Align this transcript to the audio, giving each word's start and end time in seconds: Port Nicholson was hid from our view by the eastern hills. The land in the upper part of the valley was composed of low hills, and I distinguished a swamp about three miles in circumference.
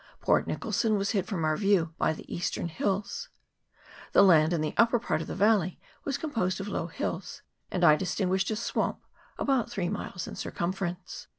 Port 0.19 0.47
Nicholson 0.47 0.97
was 0.97 1.11
hid 1.11 1.27
from 1.27 1.45
our 1.45 1.55
view 1.55 1.93
by 1.99 2.11
the 2.11 2.25
eastern 2.33 2.69
hills. 2.69 3.29
The 4.13 4.23
land 4.23 4.51
in 4.51 4.61
the 4.61 4.73
upper 4.75 4.97
part 4.97 5.21
of 5.21 5.27
the 5.27 5.35
valley 5.35 5.79
was 6.05 6.17
composed 6.17 6.59
of 6.59 6.67
low 6.67 6.87
hills, 6.87 7.43
and 7.69 7.83
I 7.83 7.97
distinguished 7.97 8.49
a 8.49 8.55
swamp 8.55 9.01
about 9.37 9.69
three 9.69 9.89
miles 9.89 10.27
in 10.27 10.33
circumference. 10.35 11.27